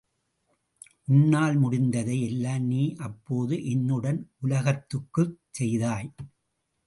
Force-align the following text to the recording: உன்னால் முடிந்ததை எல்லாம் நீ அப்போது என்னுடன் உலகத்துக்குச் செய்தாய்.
உன்னால் 1.07 1.57
முடிந்ததை 1.57 2.21
எல்லாம் 2.21 2.63
நீ 2.63 2.95
அப்போது 2.99 3.65
என்னுடன் 3.65 4.19
உலகத்துக்குச் 4.41 5.37
செய்தாய். 5.51 6.09